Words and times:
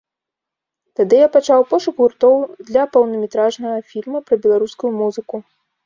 Тады 0.99 1.15
я 1.19 1.27
пачаў 1.35 1.67
пошук 1.75 1.95
гуртоў 2.01 2.35
для 2.73 2.83
поўнаметражнага 2.97 3.87
фільма 3.95 4.19
пра 4.29 4.35
беларускую 4.43 4.91
музыку. 5.01 5.35